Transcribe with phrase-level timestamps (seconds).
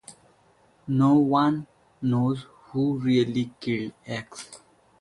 [0.87, 1.67] No one
[2.01, 4.59] knows who really killed X.